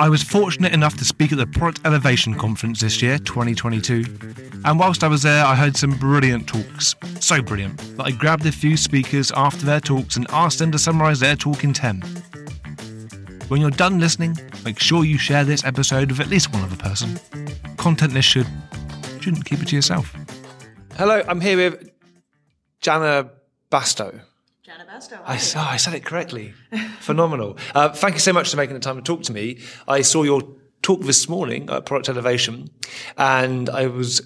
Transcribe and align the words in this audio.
I 0.00 0.08
was 0.08 0.22
fortunate 0.22 0.72
enough 0.72 0.96
to 0.96 1.04
speak 1.04 1.30
at 1.30 1.38
the 1.38 1.46
Product 1.46 1.80
Elevation 1.84 2.34
Conference 2.34 2.80
this 2.80 3.00
year, 3.00 3.18
2022. 3.18 4.04
And 4.64 4.78
whilst 4.78 5.04
I 5.04 5.08
was 5.08 5.22
there, 5.22 5.44
I 5.44 5.54
heard 5.54 5.76
some 5.76 5.92
brilliant 5.98 6.48
talks. 6.48 6.96
So 7.20 7.40
brilliant 7.40 7.78
that 7.96 8.06
I 8.06 8.10
grabbed 8.10 8.44
a 8.46 8.50
few 8.50 8.76
speakers 8.76 9.30
after 9.36 9.66
their 9.66 9.80
talks 9.80 10.16
and 10.16 10.26
asked 10.30 10.58
them 10.58 10.72
to 10.72 10.78
summarise 10.78 11.20
their 11.20 11.36
talk 11.36 11.62
in 11.62 11.72
10. 11.72 12.00
When 13.48 13.60
you're 13.60 13.70
done 13.70 14.00
listening, 14.00 14.36
make 14.64 14.80
sure 14.80 15.04
you 15.04 15.16
share 15.16 15.44
this 15.44 15.64
episode 15.64 16.10
with 16.10 16.20
at 16.20 16.28
least 16.28 16.52
one 16.52 16.64
other 16.64 16.76
person. 16.76 17.20
Content 17.76 18.14
this 18.14 18.24
should 18.24 18.46
shouldn't 19.20 19.44
keep 19.44 19.60
it 19.60 19.68
to 19.68 19.76
yourself. 19.76 20.14
Hello, 20.96 21.22
I'm 21.28 21.40
here 21.40 21.56
with 21.56 21.90
Janna 22.82 23.30
Bastow. 23.70 24.22
I, 25.24 25.36
oh, 25.56 25.60
I 25.60 25.76
said 25.76 25.94
it 25.94 26.04
correctly. 26.04 26.54
Phenomenal. 27.00 27.56
Uh, 27.74 27.88
thank 27.90 28.14
you 28.14 28.20
so 28.20 28.32
much 28.32 28.50
for 28.50 28.56
making 28.56 28.74
the 28.74 28.80
time 28.80 28.96
to 28.96 29.02
talk 29.02 29.22
to 29.22 29.32
me. 29.32 29.60
I 29.86 30.02
saw 30.02 30.22
your 30.22 30.42
talk 30.82 31.00
this 31.02 31.28
morning 31.28 31.68
at 31.70 31.86
Product 31.86 32.08
Elevation, 32.08 32.68
and 33.16 33.70
I 33.70 33.86
was 33.86 34.20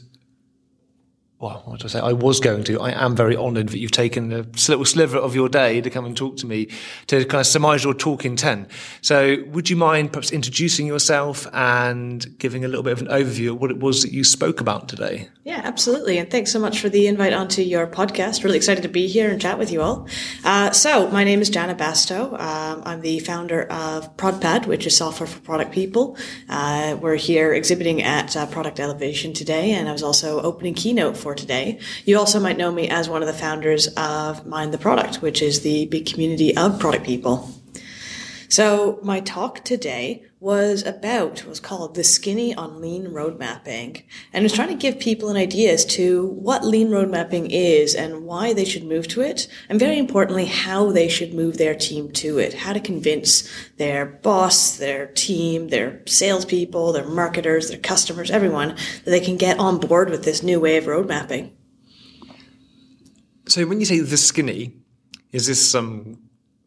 well, 1.43 1.61
what 1.65 1.81
do 1.81 1.87
I 1.87 1.89
say? 1.89 1.99
I 1.99 2.13
was 2.13 2.39
going 2.39 2.63
to. 2.65 2.81
I 2.81 3.05
am 3.05 3.17
very 3.17 3.37
honoured 3.37 3.71
that 3.71 3.79
you've 3.81 3.91
taken 3.91 4.33
a 4.33 4.47
little 4.69 4.85
sliver 4.85 5.19
of 5.19 5.35
your 5.35 5.49
day 5.49 5.81
to 5.81 5.91
come 5.91 6.05
and 6.05 6.17
talk 6.17 6.37
to 6.37 6.47
me 6.47 6.69
to 7.09 7.25
kind 7.25 7.41
of 7.41 7.49
surmise 7.49 7.83
your 7.83 7.95
talk 7.95 8.25
in 8.25 8.37
10. 8.37 8.69
So 9.01 9.43
would 9.49 9.69
you 9.69 9.75
mind 9.75 10.13
perhaps 10.13 10.31
introducing 10.31 10.87
yourself 10.87 11.49
and 11.53 12.39
giving 12.39 12.65
a 12.65 12.69
little 12.69 12.85
bit 12.85 12.93
of 12.93 13.01
an 13.01 13.09
overview 13.09 13.51
of 13.51 13.61
what 13.61 13.73
it 13.73 13.81
was 13.81 14.03
that 14.03 14.13
you 14.13 14.23
spoke 14.23 14.61
about 14.61 14.89
today? 14.89 15.31
Yeah, 15.43 15.61
absolutely. 15.65 16.19
And 16.19 16.31
thanks 16.31 16.53
so 16.53 16.61
much 16.61 16.79
for 16.79 16.89
the 16.89 17.09
invite 17.09 17.33
onto 17.33 17.63
your 17.63 17.89
podcast. 17.89 18.45
Really 18.45 18.57
excited 18.57 18.83
to 18.83 18.89
be 18.89 19.09
here 19.09 19.29
and 19.29 19.41
chat 19.41 19.59
with 19.59 19.73
you 19.73 19.83
all. 19.83 20.07
Uh, 20.45 20.71
so 20.71 21.11
my 21.11 21.25
name 21.25 21.41
is 21.41 21.51
Janna 21.51 21.77
Bastow. 21.77 22.39
Um, 22.39 22.83
I'm 22.87 23.01
the 23.01 23.19
founder 23.19 23.63
of 23.65 24.17
ProdPad, 24.17 24.67
which 24.67 24.87
is 24.87 24.97
software 24.97 25.27
for 25.27 25.41
product 25.41 25.73
people. 25.73 26.17
Uh, 26.49 26.97
we're 27.01 27.17
here 27.17 27.53
exhibiting 27.53 28.01
at 28.01 28.37
uh, 28.37 28.47
Product 28.47 28.79
Elevation 28.79 29.33
today, 29.33 29.73
and 29.73 29.89
I 29.89 29.93
was 29.93 30.05
also 30.05 30.41
opening 30.41 30.75
keynote 30.75 31.17
for 31.17 31.32
for 31.33 31.39
today. 31.39 31.79
You 32.05 32.19
also 32.19 32.39
might 32.39 32.59
know 32.59 32.71
me 32.71 32.89
as 32.89 33.09
one 33.09 33.23
of 33.23 33.27
the 33.27 33.35
founders 33.35 33.89
of 33.97 34.47
Mind 34.47 34.73
the 34.73 34.79
Product, 34.79 35.17
which 35.23 35.41
is 35.41 35.63
the 35.63 35.87
big 35.87 36.07
community 36.07 36.57
of 36.57 36.79
product 36.79 37.05
people. 37.05 37.49
So 38.53 39.01
my 39.03 39.21
talk 39.21 39.65
today 39.65 40.27
was 40.39 40.85
about 40.85 41.47
was 41.47 41.59
called 41.59 41.95
the 41.95 42.05
skinny 42.05 42.55
on 42.55 42.83
lean 42.83 43.09
road 43.09 43.39
mapping 43.39 44.03
and 44.31 44.43
was 44.43 44.53
trying 44.53 44.69
to 44.69 44.75
give 44.75 45.01
people 45.01 45.31
an 45.31 45.39
idea 45.39 45.73
as 45.73 45.87
to 45.87 46.27
what 46.27 46.63
lean 46.63 46.91
road 46.91 47.11
mapping 47.11 47.51
is 47.51 47.95
and 47.95 48.27
why 48.27 48.53
they 48.53 48.67
should 48.67 48.85
move 48.85 49.09
to 49.09 49.23
it 49.23 49.49
and 49.71 49.81
very 49.81 49.97
importantly 49.97 50.45
how 50.45 50.93
they 50.93 51.09
should 51.09 51.33
move 51.33 51.57
their 51.57 51.75
team 51.75 52.13
to 52.13 52.37
it 52.37 52.53
how 52.53 52.75
to 52.75 52.81
convince 52.81 53.49
their 53.79 54.05
boss 54.05 54.77
their 54.77 55.07
team 55.07 55.69
their 55.69 56.03
salespeople 56.05 56.93
their 56.93 57.09
marketers 57.09 57.71
their 57.71 57.79
customers 57.79 58.31
everyone 58.31 58.77
that 59.07 59.13
they 59.13 59.21
can 59.21 59.39
get 59.39 59.59
on 59.59 59.81
board 59.81 60.11
with 60.11 60.25
this 60.25 60.43
new 60.43 60.61
way 60.61 60.77
of 60.77 60.87
road 60.87 61.09
mapping. 61.09 61.57
So 63.49 63.65
when 63.65 63.81
you 63.81 63.87
say 63.87 64.01
the 64.01 64.19
skinny 64.19 64.75
is 65.33 65.47
this 65.47 65.71
some 65.71 66.19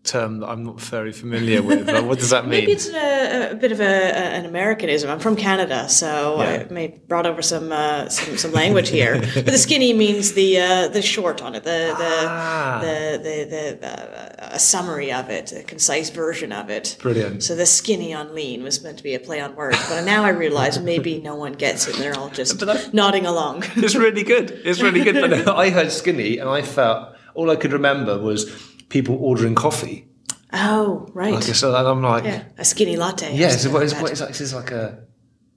term 0.06 0.40
that 0.40 0.48
I'm 0.48 0.64
not 0.64 0.80
very 0.80 1.12
familiar 1.12 1.62
with. 1.62 1.90
what 2.06 2.20
does 2.20 2.30
that 2.30 2.44
mean? 2.48 2.62
Maybe 2.62 2.72
it's 2.72 2.90
a, 2.90 3.52
a 3.52 3.56
bit 3.56 3.72
of 3.72 3.80
a, 3.80 3.84
an 3.84 4.46
Americanism. 4.46 5.10
I'm 5.10 5.20
from 5.20 5.36
Canada, 5.36 5.90
so 5.90 6.42
yeah. 6.42 6.66
I 6.70 6.74
may 6.74 6.88
brought 6.88 7.26
over 7.26 7.42
some, 7.42 7.72
uh, 7.72 8.10
some 8.10 8.38
some 8.38 8.52
language 8.52 8.90
here. 8.90 9.20
but 9.34 9.46
the 9.46 9.58
skinny 9.58 9.94
means 9.94 10.34
the 10.34 10.60
uh, 10.60 10.88
the 10.90 11.02
short 11.02 11.42
on 11.42 11.56
it, 11.56 11.64
the 11.64 11.96
the 11.98 12.16
ah. 12.28 12.80
the, 12.82 13.18
the, 13.22 13.78
the 13.80 13.88
uh, 13.88 14.50
a 14.54 14.60
summary 14.60 15.12
of 15.12 15.30
it, 15.30 15.52
a 15.52 15.64
concise 15.64 16.10
version 16.10 16.52
of 16.52 16.70
it. 16.70 16.98
Brilliant. 17.02 17.44
So 17.44 17.56
the 17.56 17.66
skinny 17.66 18.14
on 18.14 18.34
lean 18.34 18.64
was 18.64 18.84
meant 18.84 18.98
to 18.98 19.04
be 19.04 19.16
a 19.16 19.20
play 19.20 19.42
on 19.42 19.56
words, 19.56 19.78
but 19.90 20.04
now 20.06 20.24
I 20.24 20.30
realize 20.30 20.80
maybe 20.80 21.20
no 21.20 21.36
one 21.36 21.54
gets 21.54 21.88
it. 21.88 21.96
They're 21.96 22.18
all 22.18 22.30
just 22.30 22.64
nodding 22.94 23.26
along. 23.26 23.64
it's 23.76 23.96
really 23.96 24.24
good. 24.24 24.52
It's 24.64 24.82
really 24.82 25.04
good. 25.04 25.16
But 25.16 25.48
I 25.66 25.70
heard 25.70 25.92
skinny, 25.92 26.38
and 26.38 26.50
I 26.50 26.62
felt 26.62 27.16
all 27.34 27.50
I 27.50 27.56
could 27.56 27.74
remember 27.74 28.18
was 28.18 28.50
people 28.90 29.18
ordering 29.20 29.56
coffee. 29.56 30.08
Oh, 30.54 31.10
right. 31.14 31.34
Like, 31.34 31.44
so 31.44 31.76
I'm 31.76 32.02
like, 32.02 32.24
yeah, 32.24 32.44
a 32.58 32.66
skinny 32.66 32.96
latte. 32.96 33.36
Yeah, 33.36 33.50
so 33.50 33.72
what 33.72 33.84
is, 33.84 33.94
what 33.96 34.12
is 34.12 34.22
like, 34.22 34.30
this 34.30 34.42
is 34.42 34.54
like 34.54 34.72
a, 34.72 35.04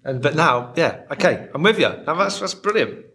and 0.05 0.21
but 0.21 0.35
now, 0.35 0.73
yeah, 0.77 1.03
okay, 1.13 1.49
I'm 1.55 1.63
with 1.63 1.79
you. 1.79 1.89
Now 2.07 2.15
that's 2.15 2.41
that's 2.41 2.55
brilliant. 2.55 3.07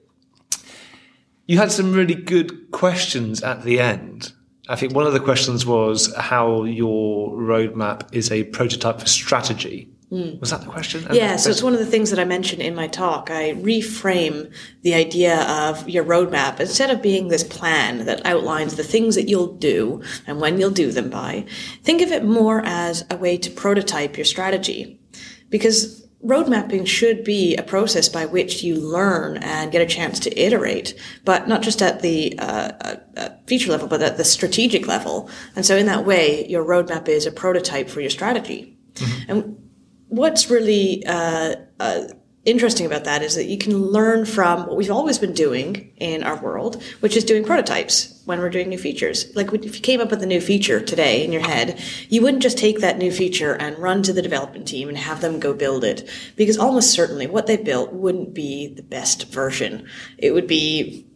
You 1.46 1.57
had 1.57 1.72
some 1.72 1.91
really 1.91 2.16
good 2.16 2.72
questions 2.72 3.44
at 3.44 3.63
the 3.63 3.79
end. 3.79 4.31
I 4.69 4.78
think 4.78 4.96
one 4.96 5.06
of 5.06 5.12
the 5.12 5.19
questions 5.19 5.66
was 5.66 6.16
how 6.16 6.63
your 6.63 7.31
roadmap 7.38 8.13
is 8.13 8.31
a 8.31 8.45
prototype 8.45 9.01
for 9.01 9.07
strategy. 9.07 9.90
Mm. 10.13 10.40
Was 10.40 10.51
that 10.51 10.62
the 10.62 10.68
question? 10.68 11.07
Yeah, 11.12 11.38
so 11.38 11.50
it's 11.50 11.63
one 11.63 11.74
of 11.74 11.79
the 11.79 11.88
things 11.88 12.12
that 12.12 12.19
I 12.19 12.24
mentioned 12.24 12.62
in 12.62 12.75
my 12.75 12.88
talk. 12.88 13.31
I 13.31 13.53
reframe 13.53 14.53
the 14.84 14.94
idea 14.94 15.41
of 15.50 15.90
your 15.90 16.03
roadmap 16.03 16.59
instead 16.59 16.91
of 16.91 17.01
being 17.01 17.29
this 17.29 17.44
plan 17.44 18.06
that 18.06 18.24
outlines 18.24 18.75
the 18.75 18.84
things 18.84 19.16
that 19.16 19.28
you'll 19.28 19.56
do 19.56 20.03
and 20.28 20.40
when 20.40 20.59
you'll 20.59 20.69
do 20.69 20.91
them 20.91 21.09
by. 21.09 21.46
Think 21.81 22.03
of 22.03 22.12
it 22.12 22.24
more 22.24 22.62
as 22.63 23.03
a 23.09 23.18
way 23.18 23.38
to 23.38 23.50
prototype 23.50 24.16
your 24.16 24.25
strategy. 24.25 25.00
Because 25.50 26.07
road 26.22 26.47
mapping 26.47 26.85
should 26.85 27.24
be 27.24 27.56
a 27.56 27.63
process 27.63 28.07
by 28.07 28.28
which 28.28 28.62
you 28.62 28.75
learn 28.75 29.38
and 29.38 29.72
get 29.72 29.81
a 29.81 29.88
chance 29.88 30.19
to 30.19 30.40
iterate, 30.40 30.94
but 31.25 31.47
not 31.47 31.63
just 31.63 31.81
at 31.81 32.03
the 32.03 32.38
uh, 32.38 32.72
uh, 32.81 32.95
uh 33.18 33.30
feature 33.47 33.72
level, 33.72 33.88
but 33.88 34.03
at 34.03 34.18
the 34.18 34.24
strategic 34.24 34.85
level. 34.85 35.28
And 35.56 35.66
so 35.66 35.75
in 35.75 35.88
that 35.88 36.06
way, 36.06 36.47
your 36.47 36.63
roadmap 36.63 37.07
is 37.07 37.25
a 37.25 37.31
prototype 37.31 37.90
for 37.90 38.00
your 38.00 38.12
strategy. 38.12 38.78
Mm-hmm. 38.94 39.31
And 39.31 39.62
what's 40.13 40.50
really 40.50 41.03
uh, 41.07 41.56
uh, 41.79 42.03
interesting 42.46 42.85
about 42.85 43.06
that 43.06 43.24
is 43.24 43.35
that 43.35 43.46
you 43.46 43.57
can 43.57 43.75
learn 43.75 44.25
from 44.25 44.68
what 44.68 44.75
we've 44.75 44.91
always 44.91 45.18
been 45.18 45.34
doing 45.34 45.91
in 45.97 46.24
our 46.24 46.40
world, 46.41 46.84
which 47.00 47.18
is 47.18 47.24
doing 47.24 47.44
prototypes 47.44 48.22
when 48.25 48.40
we're 48.40 48.50
doing 48.50 48.69
new 48.69 48.78
features. 48.78 49.34
Like 49.35 49.51
if 49.53 49.75
you 49.75 49.81
came 49.81 50.01
up 50.01 50.12
with 50.12 50.22
a 50.22 50.28
new 50.28 50.41
feature 50.41 50.79
today 50.79 51.24
in 51.25 51.31
your 51.31 51.41
head, 51.41 51.81
you 52.09 52.22
wouldn't 52.22 52.44
just 52.44 52.57
take 52.57 52.79
that 52.79 52.97
new 52.97 53.12
feature 53.12 53.53
and 53.53 53.79
run 53.79 54.03
to 54.03 54.13
the 54.13 54.22
development 54.22 54.68
team 54.68 54.88
and 54.88 54.97
have 54.97 55.22
them 55.22 55.40
go 55.40 55.53
build 55.53 55.84
it, 55.84 56.07
because 56.35 56.57
almost 56.57 56.91
certainly 56.91 57.28
what 57.28 57.47
they 57.47 57.57
built 57.57 57.91
wouldn't 57.91 58.34
be 58.34 58.68
the 58.68 58.84
best 58.84 59.31
version. 59.31 59.88
It 60.18 60.31
would 60.31 60.47
be 60.47 61.07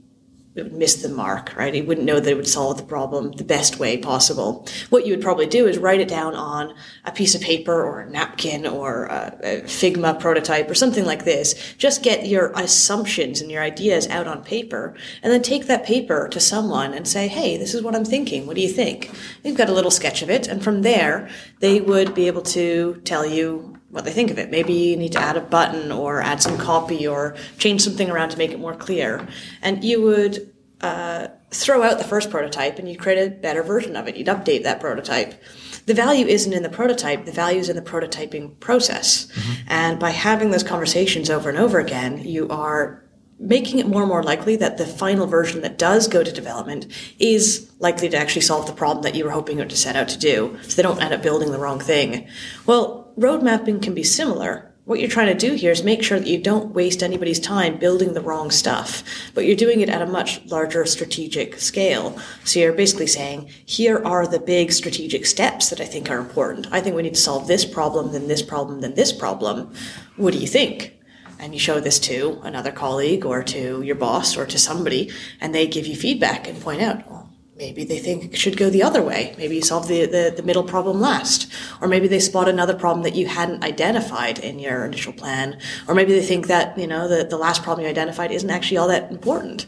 miss 0.66 1.02
the 1.02 1.10
mark, 1.10 1.56
right? 1.56 1.74
He 1.74 1.82
wouldn't 1.82 2.06
know 2.06 2.20
that 2.20 2.30
it 2.30 2.36
would 2.36 2.48
solve 2.48 2.78
the 2.78 2.84
problem 2.84 3.32
the 3.32 3.44
best 3.44 3.80
way 3.80 3.98
possible. 3.98 4.66
What 4.90 5.06
you 5.06 5.14
would 5.14 5.22
probably 5.22 5.48
do 5.48 5.68
is 5.68 5.78
write 5.78 6.00
it 6.00 6.08
down 6.08 6.36
on 6.36 6.74
a 7.06 7.12
piece 7.12 7.36
of 7.36 7.42
paper 7.42 7.84
or 7.84 8.02
a 8.02 8.10
napkin 8.10 8.66
or 8.66 9.06
a, 9.06 9.40
a 9.44 9.62
Figma 9.62 10.20
prototype 10.20 10.70
or 10.70 10.76
something 10.76 11.06
like 11.06 11.26
this. 11.26 11.76
Just 11.78 12.04
get 12.04 12.28
your 12.28 12.52
assumptions 12.56 13.42
and 13.42 13.52
your 13.52 13.64
ideas 13.64 14.08
out 14.08 14.28
on 14.28 14.44
paper 14.44 14.96
and 15.24 15.32
then 15.32 15.42
take 15.42 15.68
that 15.68 15.86
paper 15.86 16.28
to 16.30 16.40
someone 16.40 16.94
and 16.94 17.08
say, 17.08 17.28
hey, 17.28 17.58
this 17.58 17.74
is 17.74 17.82
what 17.82 17.96
I'm 17.96 18.06
thinking. 18.06 18.48
What 18.48 18.56
do 18.56 18.62
you 18.62 18.70
think? 18.70 19.12
You've 19.44 19.58
got 19.58 19.70
a 19.70 19.74
little 19.74 19.92
sketch 19.92 20.22
of 20.22 20.30
it. 20.30 20.48
And 20.48 20.64
from 20.64 20.82
there, 20.82 21.30
they 21.60 21.80
would 21.80 22.14
be 22.14 22.28
able 22.28 22.44
to 22.44 23.02
tell 23.04 23.26
you 23.26 23.77
what 23.90 24.06
they 24.06 24.12
think 24.12 24.32
of 24.32 24.38
it. 24.38 24.52
Maybe 24.52 24.74
you 24.74 24.98
need 24.98 25.14
to 25.14 25.20
add 25.20 25.38
a 25.38 25.42
button 25.42 25.92
or 25.92 26.22
add 26.22 26.42
some 26.42 26.58
copy 26.58 27.08
or 27.08 27.36
change 27.58 27.82
something 27.82 28.10
around 28.10 28.30
to 28.30 28.38
make 28.38 28.52
it 28.52 28.60
more 28.60 28.76
clear. 28.76 29.28
And 29.62 29.84
you 29.84 30.02
would 30.02 30.54
uh, 30.82 31.30
throw 31.52 31.84
out 31.84 31.98
the 31.98 32.04
first 32.04 32.30
prototype 32.30 32.78
and 32.78 32.90
you'd 32.90 33.00
create 33.00 33.26
a 33.26 33.32
better 33.32 33.64
version 33.64 33.96
of 33.96 34.08
it. 34.08 34.18
You'd 34.18 34.28
update 34.28 34.64
that 34.64 34.80
prototype. 34.80 35.42
The 35.86 35.94
value 35.94 36.26
isn't 36.26 36.52
in 36.52 36.64
the 36.64 36.70
prototype, 36.70 37.26
the 37.26 37.32
value 37.32 37.60
is 37.60 37.70
in 37.70 37.78
the 37.78 37.82
prototyping 37.82 38.60
process. 38.60 39.28
Mm-hmm. 39.28 39.64
And 39.68 40.00
by 40.00 40.10
having 40.10 40.52
those 40.52 40.64
conversations 40.64 41.30
over 41.30 41.50
and 41.50 41.58
over 41.58 41.80
again, 41.80 42.20
you 42.20 42.50
are 42.50 43.04
making 43.40 43.80
it 43.80 43.88
more 43.88 44.02
and 44.02 44.10
more 44.10 44.24
likely 44.24 44.56
that 44.58 44.78
the 44.78 44.86
final 44.86 45.28
version 45.28 45.62
that 45.62 45.78
does 45.78 46.08
go 46.08 46.24
to 46.24 46.32
development 46.32 46.88
is 47.20 47.72
likely 47.80 48.10
to 48.10 48.18
actually 48.18 48.42
solve 48.42 48.66
the 48.66 48.74
problem 48.74 49.04
that 49.04 49.16
you 49.16 49.24
were 49.24 49.32
hoping 49.32 49.60
it 49.60 49.70
to 49.70 49.78
set 49.78 49.96
out 49.96 50.10
to 50.10 50.18
do. 50.18 50.58
So 50.64 50.76
they 50.76 50.84
don't 50.84 51.02
end 51.02 51.14
up 51.14 51.22
building 51.22 51.52
the 51.52 51.60
wrong 51.60 51.80
thing. 51.80 52.28
Well, 52.66 53.07
road 53.18 53.42
mapping 53.42 53.80
can 53.80 53.94
be 53.94 54.04
similar. 54.04 54.72
What 54.86 55.02
you're 55.02 55.10
trying 55.10 55.38
to 55.38 55.48
do 55.48 55.56
here 55.56 55.72
is 55.72 55.84
make 55.84 56.02
sure 56.02 56.18
that 56.18 56.30
you 56.30 56.38
don't 56.38 56.74
waste 56.74 57.04
anybody's 57.04 57.42
time 57.42 57.78
building 57.78 58.14
the 58.14 58.22
wrong 58.22 58.52
stuff, 58.52 59.04
but 59.34 59.46
you're 59.46 59.58
doing 59.58 59.82
it 59.82 59.90
at 59.90 60.02
a 60.02 60.06
much 60.06 60.46
larger 60.46 60.86
strategic 60.86 61.60
scale. 61.60 62.18
So 62.46 62.60
you're 62.60 62.72
basically 62.72 63.08
saying, 63.08 63.50
here 63.66 64.02
are 64.06 64.26
the 64.26 64.40
big 64.40 64.72
strategic 64.72 65.26
steps 65.26 65.70
that 65.72 65.82
I 65.82 65.86
think 65.86 66.10
are 66.10 66.20
important. 66.20 66.68
I 66.72 66.80
think 66.80 66.96
we 66.96 67.02
need 67.02 67.16
to 67.16 67.20
solve 67.20 67.48
this 67.48 67.66
problem, 67.66 68.14
then 68.14 68.30
this 68.30 68.42
problem, 68.42 68.80
then 68.80 68.94
this 68.94 69.12
problem. 69.12 69.74
What 70.16 70.32
do 70.34 70.40
you 70.40 70.48
think? 70.48 70.94
and 71.40 71.54
you 71.54 71.60
show 71.60 71.80
this 71.80 72.00
to 72.00 72.42
another 72.44 72.72
colleague 72.72 73.24
or 73.24 73.44
to 73.44 73.84
your 73.84 73.96
boss 73.96 74.36
or 74.36 74.48
to 74.48 74.58
somebody 74.58 75.12
and 75.40 75.54
they 75.54 75.68
give 75.68 75.86
you 75.86 75.96
feedback 75.96 76.48
and 76.48 76.60
point 76.60 76.82
out 76.82 77.08
well 77.08 77.27
maybe 77.58 77.84
they 77.84 78.00
think 78.00 78.26
it 78.26 78.38
should 78.38 78.58
go 78.58 78.70
the 78.70 78.84
other 78.84 79.02
way. 79.02 79.34
Maybe 79.38 79.56
you 79.56 79.62
solve 79.62 79.88
the, 79.88 80.06
the, 80.06 80.34
the, 80.36 80.44
middle 80.44 80.64
problem 80.64 81.02
last. 81.02 81.52
Or 81.82 81.88
maybe 81.88 82.08
they 82.08 82.20
spot 82.20 82.48
another 82.48 82.76
problem 82.76 83.04
that 83.04 83.16
you 83.16 83.28
hadn't 83.28 83.64
identified 83.64 84.40
in 84.40 84.60
your 84.60 84.86
initial 84.86 85.14
plan. 85.14 85.60
Or 85.88 85.96
maybe 85.96 86.14
they 86.14 86.26
think 86.26 86.48
that, 86.48 86.78
you 86.78 86.88
know, 86.88 87.08
the, 87.08 87.24
the 87.24 87.38
last 87.38 87.64
problem 87.64 87.84
you 87.84 87.90
identified 87.90 88.32
isn't 88.32 88.50
actually 88.50 88.78
all 88.78 88.88
that 88.90 89.12
important. 89.12 89.66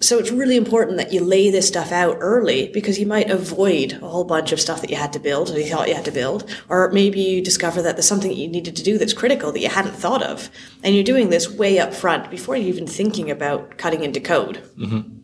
so 0.00 0.18
it's 0.18 0.30
really 0.30 0.56
important 0.56 0.96
that 0.96 1.12
you 1.12 1.20
lay 1.20 1.50
this 1.50 1.68
stuff 1.68 1.92
out 1.92 2.16
early 2.20 2.68
because 2.68 2.98
you 2.98 3.06
might 3.06 3.30
avoid 3.30 3.92
a 3.94 4.08
whole 4.08 4.24
bunch 4.24 4.52
of 4.52 4.60
stuff 4.60 4.80
that 4.80 4.90
you 4.90 4.96
had 4.96 5.12
to 5.12 5.20
build 5.20 5.50
or 5.50 5.58
you 5.58 5.66
thought 5.66 5.88
you 5.88 5.94
had 5.94 6.04
to 6.04 6.12
build. 6.12 6.50
Or 6.68 6.90
maybe 6.90 7.20
you 7.20 7.42
discover 7.42 7.80
that 7.82 7.94
there's 7.94 8.08
something 8.08 8.30
that 8.30 8.36
you 8.38 8.48
needed 8.48 8.74
to 8.76 8.82
do 8.82 8.98
that's 8.98 9.12
critical 9.12 9.52
that 9.52 9.60
you 9.60 9.68
hadn't 9.68 9.94
thought 9.94 10.22
of. 10.22 10.50
And 10.82 10.94
you're 10.96 11.04
doing 11.04 11.30
this 11.30 11.48
way 11.48 11.78
up 11.78 11.94
front 11.94 12.28
before 12.28 12.56
you're 12.56 12.74
even 12.74 12.88
thinking 12.88 13.30
about 13.30 13.78
cutting 13.78 14.02
into 14.02 14.20
code. 14.20 14.68
Mm-hmm. 14.76 15.17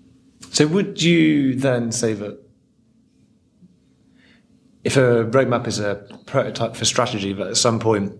So 0.54 0.68
would 0.68 1.02
you 1.02 1.56
then 1.56 1.90
say 1.90 2.12
that 2.14 2.38
if 4.84 4.96
a 4.96 5.24
roadmap 5.24 5.66
is 5.66 5.80
a 5.80 6.06
prototype 6.26 6.76
for 6.76 6.84
strategy, 6.84 7.32
but 7.32 7.48
at 7.48 7.56
some 7.56 7.80
point 7.80 8.12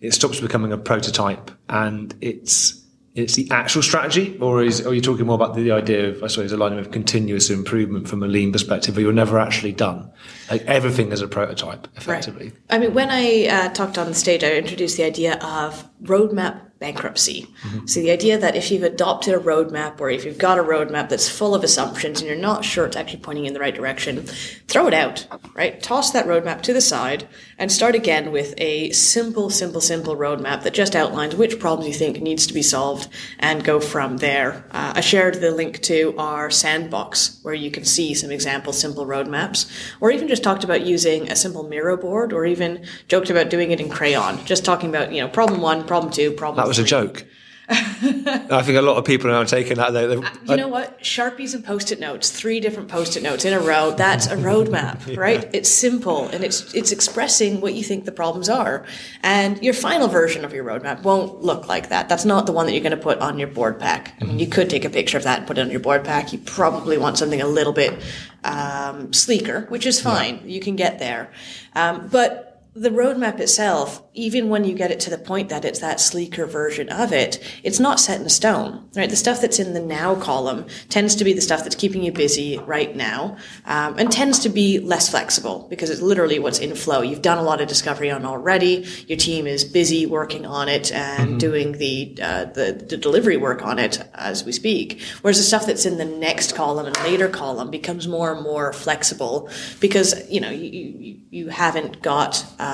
it 0.00 0.14
stops 0.14 0.40
becoming 0.40 0.72
a 0.72 0.78
prototype 0.78 1.50
and 1.68 2.14
it's 2.22 2.82
it's 3.14 3.34
the 3.34 3.50
actual 3.50 3.82
strategy, 3.82 4.38
or 4.38 4.62
is 4.62 4.86
are 4.86 4.94
you 4.94 5.02
talking 5.02 5.26
more 5.26 5.34
about 5.34 5.56
the 5.56 5.72
idea 5.72 6.08
of 6.08 6.22
I 6.22 6.28
suppose 6.28 6.52
a 6.52 6.56
line 6.56 6.78
of 6.78 6.90
continuous 6.90 7.50
improvement 7.50 8.08
from 8.08 8.22
a 8.22 8.28
lean 8.28 8.50
perspective, 8.50 8.96
where 8.96 9.02
you're 9.02 9.12
never 9.12 9.38
actually 9.38 9.72
done? 9.72 10.10
Like 10.50 10.62
everything 10.62 11.12
is 11.12 11.20
a 11.20 11.28
prototype, 11.28 11.86
effectively. 11.96 12.52
I 12.70 12.78
mean, 12.78 12.94
when 12.94 13.10
I 13.10 13.46
uh, 13.46 13.68
talked 13.74 13.98
on 13.98 14.06
the 14.06 14.14
stage, 14.14 14.42
I 14.42 14.54
introduced 14.54 14.96
the 14.96 15.04
idea 15.04 15.34
of 15.42 15.86
roadmap 16.02 16.67
bankruptcy. 16.78 17.46
So 17.86 18.00
the 18.00 18.10
idea 18.12 18.38
that 18.38 18.54
if 18.54 18.70
you've 18.70 18.84
adopted 18.84 19.34
a 19.34 19.38
roadmap 19.38 20.00
or 20.00 20.10
if 20.10 20.24
you've 20.24 20.38
got 20.38 20.58
a 20.58 20.62
roadmap 20.62 21.08
that's 21.08 21.28
full 21.28 21.54
of 21.54 21.64
assumptions 21.64 22.20
and 22.20 22.28
you're 22.28 22.38
not 22.38 22.64
sure 22.64 22.86
it's 22.86 22.96
actually 22.96 23.20
pointing 23.20 23.46
in 23.46 23.52
the 23.52 23.60
right 23.60 23.74
direction, 23.74 24.24
throw 24.68 24.86
it 24.86 24.94
out, 24.94 25.26
right? 25.54 25.82
Toss 25.82 26.12
that 26.12 26.26
roadmap 26.26 26.62
to 26.62 26.72
the 26.72 26.80
side 26.80 27.26
and 27.58 27.72
start 27.72 27.96
again 27.96 28.30
with 28.30 28.54
a 28.58 28.90
simple, 28.92 29.50
simple, 29.50 29.80
simple 29.80 30.16
roadmap 30.16 30.62
that 30.62 30.72
just 30.72 30.94
outlines 30.94 31.34
which 31.34 31.58
problems 31.58 31.88
you 31.88 31.94
think 31.94 32.20
needs 32.20 32.46
to 32.46 32.54
be 32.54 32.62
solved 32.62 33.08
and 33.40 33.64
go 33.64 33.80
from 33.80 34.18
there. 34.18 34.64
Uh, 34.70 34.92
I 34.96 35.00
shared 35.00 35.40
the 35.40 35.50
link 35.50 35.82
to 35.82 36.14
our 36.16 36.48
sandbox 36.48 37.40
where 37.42 37.54
you 37.54 37.72
can 37.72 37.84
see 37.84 38.14
some 38.14 38.30
example 38.30 38.72
simple 38.72 39.04
roadmaps 39.04 39.68
or 40.00 40.12
even 40.12 40.28
just 40.28 40.44
talked 40.44 40.62
about 40.62 40.86
using 40.86 41.28
a 41.30 41.34
simple 41.34 41.68
Miro 41.68 41.96
board 41.96 42.32
or 42.32 42.46
even 42.46 42.86
joked 43.08 43.30
about 43.30 43.50
doing 43.50 43.72
it 43.72 43.80
in 43.80 43.88
crayon, 43.88 44.44
just 44.44 44.64
talking 44.64 44.88
about, 44.90 45.12
you 45.12 45.20
know, 45.20 45.28
problem 45.28 45.60
one, 45.60 45.84
problem 45.84 46.12
two, 46.12 46.30
problem 46.32 46.67
was 46.68 46.78
a 46.78 46.84
joke. 46.84 47.24
I 47.70 48.62
think 48.62 48.78
a 48.78 48.80
lot 48.80 48.96
of 48.96 49.04
people 49.04 49.28
are 49.28 49.34
now 49.34 49.44
taking 49.44 49.76
that. 49.76 49.92
They, 49.92 50.06
they, 50.06 50.14
You 50.14 50.56
know 50.56 50.68
what? 50.68 51.00
Sharpies 51.00 51.54
and 51.54 51.62
post-it 51.62 52.00
notes, 52.00 52.30
three 52.30 52.60
different 52.60 52.88
post-it 52.88 53.22
notes 53.22 53.44
in 53.44 53.52
a 53.52 53.60
row. 53.60 53.90
That's 53.90 54.26
a 54.26 54.36
roadmap, 54.36 55.16
right? 55.18 55.46
It's 55.52 55.68
simple 55.68 56.28
and 56.28 56.42
it's 56.42 56.72
it's 56.72 56.92
expressing 56.92 57.60
what 57.60 57.74
you 57.74 57.82
think 57.82 58.06
the 58.06 58.12
problems 58.12 58.48
are. 58.48 58.86
And 59.22 59.62
your 59.62 59.74
final 59.74 60.08
version 60.08 60.46
of 60.46 60.54
your 60.54 60.64
roadmap 60.64 61.02
won't 61.02 61.42
look 61.42 61.68
like 61.68 61.90
that. 61.90 62.08
That's 62.08 62.24
not 62.24 62.46
the 62.46 62.52
one 62.52 62.64
that 62.64 62.72
you're 62.72 62.82
going 62.82 62.96
to 62.96 62.96
put 62.96 63.18
on 63.18 63.38
your 63.38 63.48
board 63.48 63.78
pack. 63.78 64.14
I 64.22 64.24
mean, 64.24 64.38
you 64.38 64.46
could 64.46 64.70
take 64.70 64.86
a 64.86 64.90
picture 64.90 65.18
of 65.18 65.24
that 65.24 65.40
and 65.40 65.46
put 65.46 65.58
it 65.58 65.60
on 65.60 65.70
your 65.70 65.80
board 65.80 66.04
pack. 66.04 66.32
You 66.32 66.38
probably 66.38 66.96
want 66.96 67.18
something 67.18 67.42
a 67.42 67.46
little 67.46 67.74
bit 67.74 68.02
um, 68.44 69.12
sleeker, 69.12 69.66
which 69.68 69.84
is 69.84 70.00
fine. 70.00 70.40
You 70.42 70.60
can 70.60 70.74
get 70.74 70.98
there, 70.98 71.30
um, 71.74 72.08
but 72.08 72.57
the 72.74 72.90
roadmap 72.90 73.40
itself, 73.40 74.02
even 74.14 74.48
when 74.48 74.64
you 74.64 74.74
get 74.74 74.90
it 74.90 75.00
to 75.00 75.10
the 75.10 75.18
point 75.18 75.48
that 75.48 75.64
it's 75.64 75.80
that 75.80 75.98
sleeker 75.98 76.46
version 76.46 76.88
of 76.90 77.12
it, 77.12 77.42
it's 77.64 77.80
not 77.80 77.98
set 77.98 78.20
in 78.20 78.28
stone, 78.28 78.88
right? 78.94 79.10
The 79.10 79.16
stuff 79.16 79.40
that's 79.40 79.58
in 79.58 79.74
the 79.74 79.80
now 79.80 80.14
column 80.14 80.66
tends 80.88 81.16
to 81.16 81.24
be 81.24 81.32
the 81.32 81.40
stuff 81.40 81.64
that's 81.64 81.74
keeping 81.74 82.02
you 82.02 82.12
busy 82.12 82.58
right 82.58 82.94
now, 82.94 83.36
um, 83.64 83.98
and 83.98 84.12
tends 84.12 84.38
to 84.40 84.48
be 84.48 84.78
less 84.78 85.08
flexible 85.08 85.66
because 85.68 85.90
it's 85.90 86.00
literally 86.00 86.38
what's 86.38 86.58
in 86.58 86.74
flow. 86.76 87.00
You've 87.00 87.22
done 87.22 87.38
a 87.38 87.42
lot 87.42 87.60
of 87.60 87.68
discovery 87.68 88.10
on 88.10 88.24
already. 88.24 88.86
Your 89.08 89.18
team 89.18 89.46
is 89.46 89.64
busy 89.64 90.06
working 90.06 90.46
on 90.46 90.68
it 90.68 90.92
and 90.92 91.40
doing 91.40 91.72
the, 91.72 92.16
uh, 92.22 92.44
the 92.46 92.84
the 92.88 92.96
delivery 92.96 93.36
work 93.36 93.62
on 93.62 93.78
it 93.78 94.02
as 94.14 94.44
we 94.44 94.52
speak. 94.52 95.02
Whereas 95.22 95.38
the 95.38 95.42
stuff 95.42 95.66
that's 95.66 95.86
in 95.86 95.98
the 95.98 96.04
next 96.04 96.54
column 96.54 96.86
and 96.86 96.96
later 96.98 97.28
column 97.28 97.70
becomes 97.70 98.06
more 98.06 98.32
and 98.32 98.42
more 98.42 98.72
flexible 98.72 99.50
because 99.80 100.28
you 100.30 100.40
know 100.40 100.50
you 100.50 100.68
you, 100.68 101.20
you 101.30 101.48
haven't 101.48 102.02
got 102.02 102.44
um, 102.58 102.67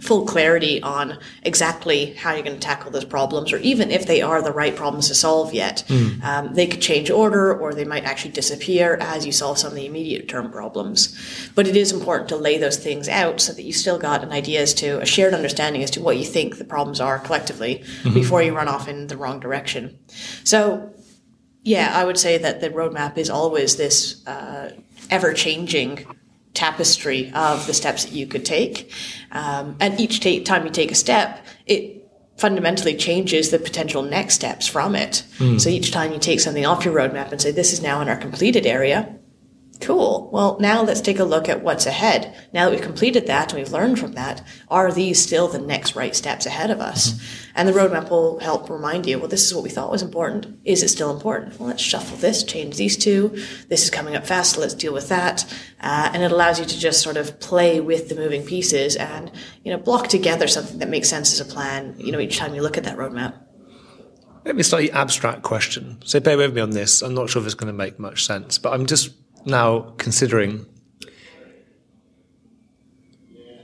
full 0.00 0.26
clarity 0.26 0.82
on 0.82 1.18
exactly 1.42 2.14
how 2.14 2.32
you're 2.32 2.42
going 2.42 2.58
to 2.58 2.60
tackle 2.60 2.90
those 2.90 3.04
problems, 3.04 3.52
or 3.52 3.58
even 3.58 3.90
if 3.90 4.06
they 4.06 4.22
are 4.22 4.42
the 4.42 4.52
right 4.52 4.74
problems 4.76 5.08
to 5.08 5.14
solve 5.14 5.52
yet. 5.52 5.84
Um, 6.22 6.54
they 6.54 6.66
could 6.66 6.80
change 6.80 7.10
order, 7.10 7.56
or 7.58 7.74
they 7.74 7.84
might 7.84 8.04
actually 8.04 8.32
disappear 8.32 8.96
as 9.00 9.24
you 9.26 9.32
solve 9.32 9.58
some 9.58 9.70
of 9.70 9.76
the 9.76 9.86
immediate 9.86 10.28
term 10.28 10.50
problems. 10.50 11.16
But 11.54 11.66
it 11.66 11.76
is 11.76 11.92
important 11.92 12.28
to 12.30 12.36
lay 12.36 12.58
those 12.58 12.76
things 12.76 13.08
out 13.08 13.40
so 13.40 13.52
that 13.52 13.62
you 13.62 13.72
still 13.72 13.98
got 13.98 14.22
an 14.22 14.32
idea 14.32 14.62
as 14.62 14.74
to 14.74 15.00
a 15.00 15.06
shared 15.06 15.34
understanding 15.34 15.82
as 15.82 15.90
to 15.92 16.00
what 16.00 16.16
you 16.16 16.24
think 16.24 16.58
the 16.58 16.64
problems 16.64 17.00
are 17.00 17.18
collectively 17.18 17.84
before 18.12 18.42
you 18.42 18.54
run 18.54 18.68
off 18.68 18.88
in 18.88 19.06
the 19.06 19.16
wrong 19.16 19.40
direction. 19.40 19.98
So 20.44 20.92
yeah, 21.62 21.92
I 21.94 22.04
would 22.04 22.18
say 22.18 22.38
that 22.38 22.60
the 22.60 22.70
roadmap 22.70 23.16
is 23.16 23.30
always 23.30 23.76
this 23.76 24.26
uh, 24.26 24.72
ever 25.10 25.32
changing 25.32 26.06
tapestry 26.54 27.30
of 27.34 27.66
the 27.66 27.74
steps 27.74 28.04
that 28.04 28.12
you 28.14 28.26
could 28.26 28.44
take. 28.44 28.92
Um, 29.32 29.76
and 29.80 30.00
each 30.00 30.20
ta- 30.20 30.44
time 30.44 30.64
you 30.64 30.70
take 30.72 30.90
a 30.90 30.94
step, 30.94 31.44
it 31.66 32.08
fundamentally 32.36 32.96
changes 32.96 33.50
the 33.50 33.58
potential 33.58 34.02
next 34.02 34.34
steps 34.34 34.66
from 34.66 34.94
it. 34.96 35.24
So 35.58 35.68
each 35.68 35.92
time 35.92 36.12
you 36.12 36.18
take 36.18 36.40
something 36.40 36.66
off 36.66 36.84
your 36.84 36.94
roadmap 36.94 37.30
and 37.30 37.40
say, 37.40 37.50
this 37.52 37.72
is 37.72 37.82
now 37.82 38.00
in 38.00 38.08
our 38.08 38.16
completed 38.16 38.66
area. 38.66 39.16
Cool. 39.80 40.30
Well, 40.32 40.56
now 40.60 40.82
let's 40.82 41.00
take 41.00 41.18
a 41.18 41.24
look 41.24 41.48
at 41.48 41.62
what's 41.62 41.84
ahead. 41.84 42.34
Now 42.52 42.64
that 42.64 42.70
we've 42.70 42.80
completed 42.80 43.26
that 43.26 43.52
and 43.52 43.60
we've 43.60 43.72
learned 43.72 43.98
from 43.98 44.12
that, 44.12 44.46
are 44.68 44.92
these 44.92 45.20
still 45.20 45.48
the 45.48 45.58
next 45.58 45.96
right 45.96 46.14
steps 46.14 46.46
ahead 46.46 46.70
of 46.70 46.80
us? 46.80 47.20
And 47.54 47.68
the 47.68 47.72
roadmap 47.72 48.08
will 48.08 48.38
help 48.38 48.70
remind 48.70 49.06
you, 49.06 49.18
well, 49.18 49.28
this 49.28 49.44
is 49.44 49.54
what 49.54 49.64
we 49.64 49.70
thought 49.70 49.90
was 49.90 50.02
important. 50.02 50.58
Is 50.64 50.82
it 50.82 50.88
still 50.88 51.10
important? 51.10 51.58
Well, 51.58 51.68
let's 51.68 51.82
shuffle 51.82 52.16
this, 52.16 52.44
change 52.44 52.76
these 52.76 52.96
two. 52.96 53.36
This 53.68 53.82
is 53.82 53.90
coming 53.90 54.14
up 54.14 54.26
fast. 54.26 54.56
Let's 54.56 54.74
deal 54.74 54.92
with 54.92 55.08
that. 55.08 55.44
Uh, 55.80 56.10
and 56.14 56.22
it 56.22 56.30
allows 56.30 56.60
you 56.60 56.64
to 56.64 56.78
just 56.78 57.02
sort 57.02 57.16
of 57.16 57.40
play 57.40 57.80
with 57.80 58.08
the 58.08 58.14
moving 58.14 58.44
pieces 58.44 58.96
and, 58.96 59.30
you 59.64 59.72
know, 59.72 59.78
block 59.78 60.08
together 60.08 60.46
something 60.46 60.78
that 60.78 60.88
makes 60.88 61.08
sense 61.08 61.32
as 61.32 61.40
a 61.40 61.52
plan, 61.52 61.94
you 61.98 62.12
know, 62.12 62.20
each 62.20 62.38
time 62.38 62.54
you 62.54 62.62
look 62.62 62.78
at 62.78 62.84
that 62.84 62.96
roadmap. 62.96 63.40
Maybe 64.44 64.60
a 64.60 64.64
slightly 64.64 64.92
abstract 64.92 65.42
question. 65.42 65.98
So 66.04 66.20
bear 66.20 66.36
with 66.36 66.54
me 66.54 66.60
on 66.60 66.70
this. 66.70 67.02
I'm 67.02 67.14
not 67.14 67.28
sure 67.28 67.42
if 67.42 67.46
it's 67.46 67.54
going 67.54 67.72
to 67.72 67.76
make 67.76 67.98
much 67.98 68.24
sense, 68.24 68.58
but 68.58 68.72
I'm 68.72 68.86
just 68.86 69.10
now 69.46 69.94
considering 69.98 70.66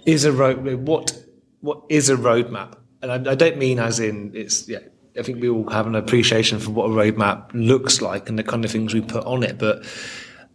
is 0.07 0.25
a 0.25 0.33
road 0.33 0.87
what 0.87 1.17
what 1.61 1.83
is 1.89 2.09
a 2.09 2.17
roadmap? 2.17 2.77
And 3.03 3.13
I, 3.13 3.33
I 3.33 3.35
don't 3.35 3.59
mean 3.59 3.79
as 3.79 4.01
in 4.01 4.33
it's 4.35 4.69
yeah. 4.69 4.81
I 5.19 5.23
think 5.23 5.41
we 5.41 5.49
all 5.49 5.69
have 5.71 5.89
an 5.89 5.97
appreciation 5.97 6.61
for 6.61 6.71
what 6.71 6.87
a 6.87 6.89
roadmap 6.89 7.51
looks 7.53 8.01
like 8.01 8.29
and 8.29 8.39
the 8.39 8.45
kind 8.45 8.65
of 8.65 8.71
things 8.71 8.95
we 8.95 9.01
put 9.01 9.25
on 9.25 9.43
it, 9.43 9.59
but 9.59 9.85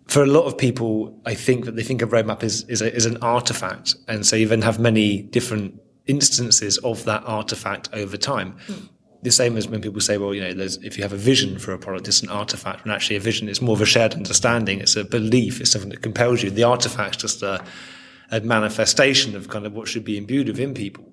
for 0.08 0.24
a 0.24 0.28
lot 0.28 0.46
of 0.46 0.58
people, 0.58 1.20
I 1.26 1.34
think 1.34 1.66
that 1.66 1.76
they 1.76 1.84
think 1.84 2.02
a 2.02 2.08
roadmap 2.08 2.44
is 2.44 2.64
is, 2.64 2.82
a, 2.82 2.94
is 2.94 3.06
an 3.06 3.18
artifact, 3.22 3.96
and 4.08 4.26
so 4.26 4.36
you 4.36 4.48
then 4.48 4.62
have 4.62 4.80
many 4.80 5.24
different 5.24 5.82
instances 6.08 6.78
of 6.80 7.04
that 7.06 7.24
artifact 7.26 7.90
over 7.94 8.16
time. 8.18 8.58
Hmm. 8.68 8.86
The 9.24 9.32
same 9.32 9.58
as 9.58 9.68
when 9.68 9.82
people 9.82 10.02
say, 10.02 10.18
well, 10.18 10.34
you 10.34 10.42
know, 10.42 10.66
if 10.84 10.98
you 10.98 11.04
have 11.04 11.14
a 11.14 11.18
vision 11.18 11.58
for 11.58 11.74
a 11.74 11.80
product, 11.80 12.08
it's 12.08 12.22
an 12.22 12.30
artifact. 12.30 12.86
When 12.86 12.94
actually 12.94 13.16
a 13.16 13.20
vision 13.20 13.50
is 13.50 13.62
more 13.62 13.76
of 13.76 13.82
a 13.82 13.86
shared 13.86 14.14
understanding. 14.14 14.80
It's 14.80 14.96
a 14.96 15.04
belief. 15.04 15.60
It's 15.60 15.72
something 15.72 15.90
that 15.90 16.02
compels 16.02 16.44
you. 16.44 16.52
The 16.52 16.64
artifact's 16.64 17.18
just 17.18 17.42
a, 17.42 17.64
a 18.32 18.42
manifestation 18.42 19.36
of 19.36 19.50
kind 19.50 19.66
of 19.66 19.74
what 19.74 19.88
should 19.88 20.06
be 20.06 20.18
imbued 20.18 20.48
within 20.48 20.74
people. 20.74 21.12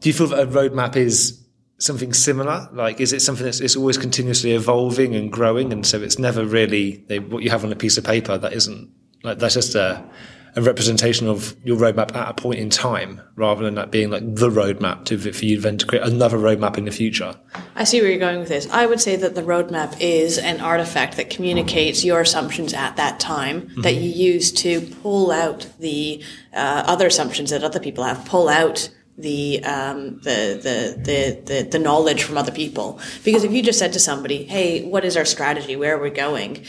Do 0.00 0.08
you 0.08 0.12
feel 0.12 0.28
that 0.28 0.40
a 0.40 0.46
roadmap 0.46 0.96
is 0.96 1.44
something 1.78 2.12
similar? 2.12 2.68
Like, 2.72 3.00
is 3.00 3.12
it 3.12 3.20
something 3.20 3.44
that's 3.44 3.60
it's 3.60 3.76
always 3.76 3.98
continuously 3.98 4.52
evolving 4.52 5.14
and 5.14 5.32
growing, 5.32 5.72
and 5.72 5.86
so 5.86 6.00
it's 6.00 6.18
never 6.18 6.44
really 6.44 7.04
they, 7.08 7.18
what 7.18 7.42
you 7.42 7.50
have 7.50 7.64
on 7.64 7.72
a 7.72 7.76
piece 7.76 7.96
of 7.96 8.04
paper 8.04 8.38
that 8.38 8.52
isn't 8.52 8.90
like 9.24 9.38
that's 9.38 9.54
just 9.54 9.74
a, 9.74 10.04
a 10.56 10.62
representation 10.62 11.28
of 11.28 11.56
your 11.64 11.76
roadmap 11.76 12.14
at 12.14 12.30
a 12.30 12.34
point 12.34 12.58
in 12.58 12.70
time, 12.70 13.20
rather 13.36 13.64
than 13.64 13.74
that 13.74 13.90
being 13.90 14.10
like 14.10 14.22
the 14.34 14.48
roadmap 14.48 15.04
to 15.06 15.18
for 15.18 15.44
you 15.44 15.60
then 15.60 15.78
to 15.78 15.86
create 15.86 16.04
another 16.04 16.38
roadmap 16.38 16.78
in 16.78 16.84
the 16.84 16.90
future. 16.90 17.34
I 17.74 17.84
see 17.84 18.00
where 18.00 18.10
you're 18.10 18.18
going 18.18 18.40
with 18.40 18.48
this. 18.48 18.68
I 18.70 18.86
would 18.86 19.00
say 19.00 19.16
that 19.16 19.34
the 19.34 19.42
roadmap 19.42 19.96
is 20.00 20.38
an 20.38 20.60
artifact 20.60 21.16
that 21.16 21.30
communicates 21.30 22.04
your 22.04 22.20
assumptions 22.20 22.74
at 22.74 22.96
that 22.96 23.20
time 23.20 23.70
that 23.78 23.94
you 23.94 24.10
use 24.10 24.52
to 24.52 24.80
pull 25.02 25.30
out 25.30 25.66
the 25.78 26.22
uh, 26.52 26.84
other 26.86 27.06
assumptions 27.06 27.50
that 27.50 27.62
other 27.62 27.80
people 27.80 28.04
have, 28.04 28.24
pull 28.24 28.48
out 28.48 28.90
the, 29.16 29.62
um, 29.64 30.20
the, 30.20 30.60
the, 30.62 31.02
the, 31.02 31.42
the, 31.44 31.68
the 31.70 31.78
knowledge 31.78 32.22
from 32.22 32.38
other 32.38 32.52
people. 32.52 33.00
Because 33.24 33.42
if 33.42 33.52
you 33.52 33.62
just 33.62 33.78
said 33.78 33.92
to 33.94 33.98
somebody, 33.98 34.44
hey, 34.44 34.84
what 34.84 35.04
is 35.04 35.16
our 35.16 35.24
strategy? 35.24 35.74
Where 35.74 35.96
are 35.96 36.00
we 36.00 36.10
going? 36.10 36.64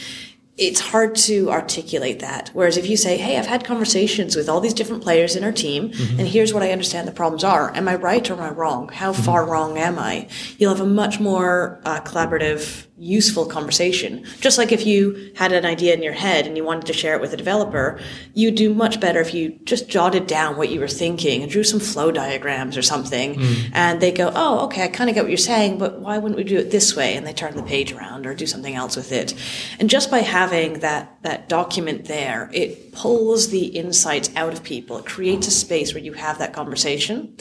It's 0.60 0.78
hard 0.78 1.16
to 1.16 1.50
articulate 1.50 2.20
that. 2.20 2.50
Whereas 2.52 2.76
if 2.76 2.86
you 2.88 2.96
say, 2.96 3.16
Hey, 3.16 3.38
I've 3.38 3.46
had 3.46 3.64
conversations 3.64 4.36
with 4.36 4.48
all 4.48 4.60
these 4.60 4.74
different 4.74 5.02
players 5.02 5.34
in 5.34 5.42
our 5.42 5.52
team, 5.52 5.92
and 6.18 6.28
here's 6.28 6.52
what 6.52 6.62
I 6.62 6.70
understand 6.70 7.08
the 7.08 7.12
problems 7.12 7.42
are. 7.42 7.74
Am 7.74 7.88
I 7.88 7.94
right 7.96 8.30
or 8.30 8.34
am 8.34 8.40
I 8.40 8.50
wrong? 8.50 8.90
How 8.90 9.12
far 9.14 9.46
wrong 9.46 9.78
am 9.78 9.98
I? 9.98 10.28
You'll 10.58 10.74
have 10.74 10.84
a 10.84 10.90
much 10.90 11.18
more 11.18 11.80
uh, 11.84 12.00
collaborative 12.02 12.86
useful 13.00 13.46
conversation. 13.46 14.24
Just 14.40 14.58
like 14.58 14.72
if 14.72 14.86
you 14.86 15.32
had 15.34 15.52
an 15.52 15.64
idea 15.64 15.94
in 15.94 16.02
your 16.02 16.12
head 16.12 16.46
and 16.46 16.56
you 16.56 16.62
wanted 16.62 16.86
to 16.86 16.92
share 16.92 17.14
it 17.14 17.20
with 17.20 17.32
a 17.32 17.36
developer, 17.36 17.98
you'd 18.34 18.54
do 18.54 18.74
much 18.74 19.00
better 19.00 19.20
if 19.20 19.32
you 19.32 19.58
just 19.64 19.88
jotted 19.88 20.26
down 20.26 20.56
what 20.56 20.68
you 20.68 20.78
were 20.78 20.88
thinking 20.88 21.42
and 21.42 21.50
drew 21.50 21.64
some 21.64 21.80
flow 21.80 22.10
diagrams 22.10 22.76
or 22.76 22.82
something. 22.82 23.36
Mm. 23.36 23.70
And 23.72 24.00
they 24.00 24.12
go, 24.12 24.30
oh, 24.34 24.66
okay, 24.66 24.84
I 24.84 24.88
kind 24.88 25.08
of 25.08 25.14
get 25.14 25.24
what 25.24 25.30
you're 25.30 25.38
saying, 25.38 25.78
but 25.78 26.00
why 26.00 26.18
wouldn't 26.18 26.36
we 26.36 26.44
do 26.44 26.58
it 26.58 26.70
this 26.70 26.94
way? 26.94 27.16
And 27.16 27.26
they 27.26 27.32
turn 27.32 27.56
the 27.56 27.62
page 27.62 27.92
around 27.92 28.26
or 28.26 28.34
do 28.34 28.46
something 28.46 28.74
else 28.74 28.96
with 28.96 29.12
it. 29.12 29.34
And 29.78 29.88
just 29.88 30.10
by 30.10 30.18
having 30.18 30.80
that, 30.80 31.16
that 31.22 31.48
document 31.48 32.04
there, 32.04 32.50
it 32.52 32.92
pulls 32.92 33.48
the 33.48 33.66
insights 33.66 34.30
out 34.36 34.52
of 34.52 34.62
people. 34.62 34.98
It 34.98 35.06
creates 35.06 35.46
a 35.46 35.50
space 35.50 35.94
where 35.94 36.02
you 36.02 36.12
have 36.14 36.38
that 36.38 36.52
conversation. 36.52 37.34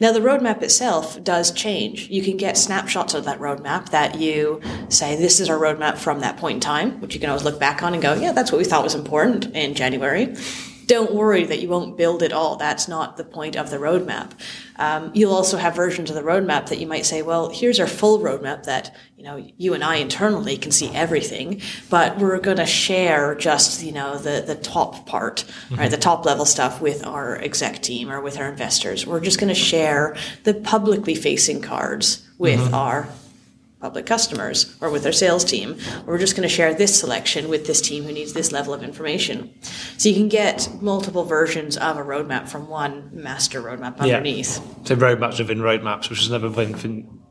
Now, 0.00 0.12
the 0.12 0.20
roadmap 0.20 0.62
itself 0.62 1.22
does 1.22 1.52
change. 1.52 2.08
You 2.10 2.22
can 2.22 2.36
get 2.36 2.58
snapshots 2.58 3.14
of 3.14 3.24
that 3.24 3.38
roadmap 3.38 3.90
that 3.90 4.18
you 4.20 4.60
say, 4.88 5.05
this 5.14 5.38
is 5.38 5.48
our 5.48 5.58
roadmap 5.58 5.98
from 5.98 6.20
that 6.20 6.38
point 6.38 6.56
in 6.56 6.60
time, 6.60 7.00
which 7.00 7.14
you 7.14 7.20
can 7.20 7.30
always 7.30 7.44
look 7.44 7.60
back 7.60 7.82
on 7.82 7.92
and 7.92 8.02
go, 8.02 8.14
yeah, 8.14 8.32
that's 8.32 8.50
what 8.50 8.58
we 8.58 8.64
thought 8.64 8.82
was 8.82 8.94
important 8.94 9.54
in 9.54 9.74
January 9.74 10.34
don't 10.86 11.14
worry 11.14 11.44
that 11.44 11.60
you 11.60 11.68
won't 11.68 11.96
build 11.96 12.22
it 12.22 12.32
all. 12.32 12.56
That's 12.56 12.86
not 12.86 13.16
the 13.16 13.24
point 13.24 13.56
of 13.56 13.70
the 13.70 13.76
roadmap. 13.76 14.32
Um, 14.76 15.10
you'll 15.14 15.34
also 15.34 15.56
have 15.56 15.74
versions 15.74 16.10
of 16.10 16.16
the 16.16 16.22
roadmap 16.22 16.68
that 16.68 16.78
you 16.78 16.86
might 16.86 17.04
say, 17.04 17.22
well, 17.22 17.50
here's 17.50 17.80
our 17.80 17.86
full 17.86 18.20
roadmap 18.20 18.64
that 18.64 18.94
you 19.16 19.24
know 19.24 19.44
you 19.56 19.74
and 19.74 19.82
I 19.82 19.96
internally 19.96 20.56
can 20.56 20.70
see 20.70 20.90
everything, 20.94 21.60
but 21.90 22.18
we're 22.18 22.38
going 22.38 22.58
to 22.58 22.66
share 22.66 23.34
just 23.34 23.82
you 23.82 23.92
know 23.92 24.18
the 24.18 24.44
the 24.46 24.54
top 24.54 25.06
part, 25.06 25.44
mm-hmm. 25.46 25.76
right, 25.76 25.90
the 25.90 25.96
top 25.96 26.24
level 26.24 26.44
stuff 26.44 26.80
with 26.80 27.04
our 27.04 27.36
exec 27.38 27.82
team 27.82 28.10
or 28.10 28.20
with 28.20 28.38
our 28.38 28.48
investors. 28.48 29.06
We're 29.06 29.20
just 29.20 29.40
going 29.40 29.48
to 29.48 29.54
share 29.54 30.16
the 30.44 30.54
publicly 30.54 31.14
facing 31.14 31.62
cards 31.62 32.24
with 32.38 32.60
mm-hmm. 32.60 32.74
our 32.74 33.08
public 33.86 34.04
customers 34.04 34.74
or 34.80 34.90
with 34.90 35.06
our 35.06 35.12
sales 35.12 35.44
team. 35.44 35.78
We're 36.06 36.18
just 36.18 36.34
going 36.34 36.48
to 36.48 36.52
share 36.52 36.74
this 36.74 36.98
selection 36.98 37.48
with 37.48 37.68
this 37.68 37.80
team 37.80 38.02
who 38.02 38.10
needs 38.10 38.32
this 38.32 38.50
level 38.50 38.74
of 38.74 38.82
information. 38.82 39.54
So 39.96 40.08
you 40.08 40.16
can 40.16 40.28
get 40.28 40.68
multiple 40.80 41.22
versions 41.22 41.76
of 41.76 41.96
a 41.96 42.02
roadmap 42.02 42.48
from 42.48 42.68
one 42.68 43.08
master 43.12 43.62
roadmap 43.62 43.98
underneath. 43.98 44.58
Yeah. 44.58 44.84
So 44.86 44.94
very 44.96 45.14
much 45.14 45.38
within 45.38 45.58
roadmaps, 45.58 46.10
which 46.10 46.20
is 46.20 46.28
another 46.28 46.50
thing, 46.50 46.74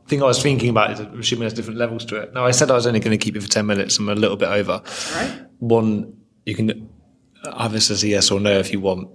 thing 0.06 0.22
I 0.22 0.26
was 0.26 0.42
thinking 0.42 0.70
about, 0.70 0.92
is 0.92 1.00
assuming 1.00 1.40
there's 1.40 1.52
different 1.52 1.78
levels 1.78 2.06
to 2.06 2.16
it. 2.16 2.32
Now, 2.32 2.46
I 2.46 2.52
said 2.52 2.70
I 2.70 2.74
was 2.74 2.86
only 2.86 3.00
going 3.00 3.18
to 3.18 3.22
keep 3.22 3.36
it 3.36 3.42
for 3.42 3.50
10 3.50 3.66
minutes. 3.66 3.98
I'm 3.98 4.08
a 4.08 4.14
little 4.14 4.38
bit 4.38 4.48
over. 4.48 4.72
All 4.72 5.14
right. 5.14 5.42
One, 5.58 6.16
you 6.46 6.54
can 6.54 6.88
have 7.44 7.72
this 7.72 7.90
as 7.90 8.02
a 8.02 8.08
yes 8.08 8.30
or 8.30 8.40
no 8.40 8.58
if 8.58 8.72
you 8.72 8.80
want 8.80 9.10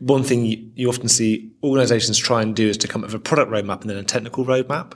one 0.00 0.24
thing 0.24 0.72
you, 0.74 0.88
often 0.88 1.08
see 1.08 1.52
organizations 1.62 2.18
try 2.18 2.42
and 2.42 2.56
do 2.56 2.68
is 2.68 2.78
to 2.78 2.88
come 2.88 3.04
up 3.04 3.08
with 3.08 3.14
a 3.14 3.22
product 3.22 3.52
roadmap 3.52 3.82
and 3.82 3.90
then 3.90 3.98
a 3.98 4.02
technical 4.02 4.44
roadmap. 4.44 4.94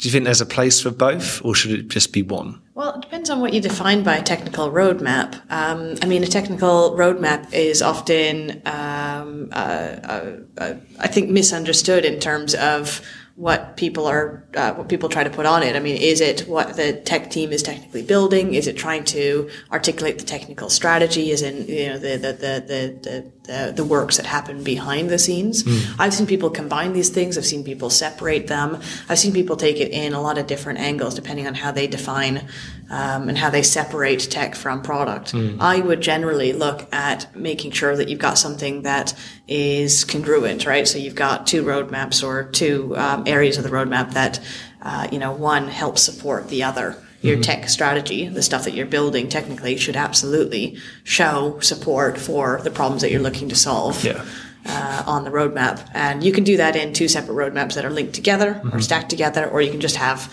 Do 0.00 0.08
you 0.08 0.12
think 0.12 0.24
there's 0.24 0.40
a 0.40 0.46
place 0.46 0.80
for 0.80 0.90
both, 0.90 1.44
or 1.44 1.54
should 1.54 1.72
it 1.72 1.88
just 1.88 2.10
be 2.10 2.22
one? 2.22 2.58
Well, 2.74 2.94
it 2.94 3.02
depends 3.02 3.28
on 3.28 3.40
what 3.40 3.52
you 3.52 3.60
define 3.60 4.02
by 4.02 4.16
a 4.16 4.22
technical 4.22 4.70
roadmap. 4.70 5.34
Um, 5.50 5.96
I 6.00 6.06
mean, 6.06 6.22
a 6.22 6.26
technical 6.26 6.92
roadmap 6.92 7.52
is 7.52 7.82
often, 7.82 8.62
um, 8.64 9.50
uh, 9.52 9.54
uh, 9.54 10.36
uh, 10.56 10.74
I 10.98 11.06
think, 11.06 11.28
misunderstood 11.28 12.06
in 12.06 12.18
terms 12.18 12.54
of 12.54 13.02
what 13.40 13.74
people 13.78 14.06
are 14.06 14.44
uh, 14.54 14.74
what 14.74 14.86
people 14.86 15.08
try 15.08 15.24
to 15.24 15.30
put 15.30 15.46
on 15.46 15.62
it. 15.62 15.74
I 15.74 15.80
mean, 15.80 15.96
is 15.96 16.20
it 16.20 16.42
what 16.46 16.76
the 16.76 16.92
tech 16.92 17.30
team 17.30 17.52
is 17.52 17.62
technically 17.62 18.02
building? 18.02 18.52
Is 18.52 18.66
it 18.66 18.76
trying 18.76 19.02
to 19.04 19.48
articulate 19.72 20.18
the 20.18 20.26
technical 20.26 20.68
strategy? 20.68 21.30
Is 21.30 21.40
in 21.40 21.66
you 21.66 21.88
know 21.88 21.98
the 21.98 22.18
the 22.18 22.32
the 22.34 23.00
the, 23.02 23.32
the, 23.44 23.72
the 23.72 23.84
works 23.84 24.18
that 24.18 24.26
happen 24.26 24.62
behind 24.62 25.08
the 25.08 25.18
scenes? 25.18 25.62
Mm. 25.62 25.94
I've 25.98 26.12
seen 26.12 26.26
people 26.26 26.50
combine 26.50 26.92
these 26.92 27.08
things. 27.08 27.38
I've 27.38 27.46
seen 27.46 27.64
people 27.64 27.88
separate 27.88 28.46
them. 28.46 28.78
I've 29.08 29.18
seen 29.18 29.32
people 29.32 29.56
take 29.56 29.80
it 29.80 29.90
in 29.90 30.12
a 30.12 30.20
lot 30.20 30.36
of 30.36 30.46
different 30.46 30.78
angles 30.78 31.14
depending 31.14 31.46
on 31.46 31.54
how 31.54 31.72
they 31.72 31.86
define 31.86 32.46
um, 32.90 33.28
and 33.28 33.38
how 33.38 33.48
they 33.48 33.62
separate 33.62 34.20
tech 34.30 34.54
from 34.56 34.82
product. 34.82 35.32
Mm. 35.32 35.58
I 35.60 35.80
would 35.80 36.00
generally 36.00 36.52
look 36.52 36.92
at 36.92 37.34
making 37.36 37.70
sure 37.70 37.96
that 37.96 38.08
you've 38.08 38.18
got 38.18 38.36
something 38.36 38.82
that 38.82 39.14
is 39.46 40.04
congruent, 40.04 40.66
right? 40.66 40.86
So 40.86 40.98
you've 40.98 41.14
got 41.14 41.46
two 41.46 41.62
roadmaps 41.62 42.22
or 42.26 42.44
two 42.50 42.96
um, 42.96 43.22
areas 43.26 43.56
of 43.56 43.64
the 43.64 43.70
roadmap 43.70 44.12
that, 44.14 44.40
uh, 44.82 45.06
you 45.12 45.18
know, 45.18 45.32
one 45.32 45.68
helps 45.68 46.02
support 46.02 46.48
the 46.48 46.64
other. 46.64 46.96
Your 47.22 47.36
mm-hmm. 47.36 47.42
tech 47.42 47.68
strategy, 47.68 48.28
the 48.28 48.42
stuff 48.42 48.64
that 48.64 48.74
you're 48.74 48.86
building 48.86 49.28
technically 49.28 49.76
should 49.76 49.96
absolutely 49.96 50.78
show 51.04 51.60
support 51.60 52.18
for 52.18 52.60
the 52.62 52.70
problems 52.70 53.02
that 53.02 53.10
you're 53.10 53.20
looking 53.20 53.50
to 53.50 53.56
solve. 53.56 54.04
Yeah. 54.04 54.24
Uh, 54.66 55.02
on 55.06 55.24
the 55.24 55.30
roadmap. 55.30 55.88
And 55.94 56.22
you 56.22 56.32
can 56.32 56.44
do 56.44 56.58
that 56.58 56.76
in 56.76 56.92
two 56.92 57.08
separate 57.08 57.34
roadmaps 57.34 57.76
that 57.76 57.86
are 57.86 57.90
linked 57.90 58.12
together 58.12 58.52
mm-hmm. 58.52 58.76
or 58.76 58.80
stacked 58.82 59.08
together, 59.08 59.48
or 59.48 59.62
you 59.62 59.70
can 59.70 59.80
just 59.80 59.96
have 59.96 60.30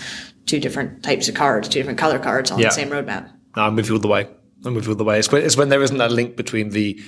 two 0.47 0.59
different 0.59 1.03
types 1.03 1.29
of 1.29 1.35
cards, 1.35 1.69
two 1.69 1.79
different 1.79 1.99
color 1.99 2.17
cards 2.17 2.49
on 2.49 2.57
yeah. 2.57 2.69
the 2.69 2.73
same 2.73 2.89
roadmap. 2.89 3.31
No, 3.55 3.61
I'm 3.63 3.75
with 3.75 3.87
you 3.87 3.93
all 3.95 4.01
the 4.01 4.07
way. 4.07 4.27
I'm 4.65 4.73
with 4.73 4.85
you 4.85 4.91
all 4.93 4.97
the 4.97 5.03
way. 5.03 5.19
It's 5.19 5.31
when, 5.31 5.43
it's 5.43 5.55
when 5.55 5.69
there 5.69 5.83
isn't 5.83 5.97
that 5.97 6.11
link 6.11 6.35
between 6.35 6.71
the 6.71 6.99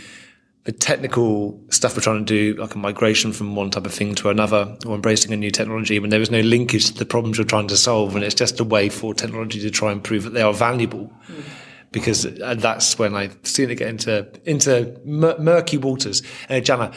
the 0.66 0.74
technical 0.74 1.60
stuff 1.70 1.96
we're 1.96 2.02
trying 2.02 2.24
to 2.24 2.54
do, 2.54 2.62
like 2.62 2.76
a 2.76 2.78
migration 2.78 3.32
from 3.32 3.56
one 3.56 3.72
type 3.72 3.86
of 3.86 3.94
thing 3.94 4.14
to 4.14 4.30
another, 4.30 4.78
or 4.86 4.94
embracing 4.94 5.32
a 5.32 5.38
new 5.38 5.50
technology, 5.50 5.98
when 6.00 6.10
there 6.10 6.22
is 6.22 6.30
no 6.30 6.42
linkage 6.42 6.88
to 6.88 6.94
the 6.94 7.06
problems 7.06 7.38
you're 7.38 7.48
trying 7.48 7.68
to 7.68 7.78
solve, 7.78 8.14
and 8.14 8.24
it's 8.24 8.36
just 8.36 8.60
a 8.60 8.64
way 8.64 8.90
for 8.90 9.14
technology 9.14 9.60
to 9.62 9.72
try 9.72 9.92
and 9.92 10.04
prove 10.04 10.24
that 10.24 10.32
they 10.32 10.42
are 10.42 10.54
valuable. 10.54 11.12
Mm. 11.28 11.44
Because 11.92 12.22
that's 12.22 13.00
when 13.00 13.16
I 13.16 13.32
see 13.42 13.64
it 13.64 13.76
get 13.76 13.88
into 13.88 14.30
into 14.46 15.00
murky 15.06 15.78
waters. 15.78 16.22
And 16.48 16.64
Janna, 16.64 16.94